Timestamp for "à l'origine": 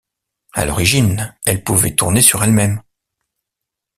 0.53-1.37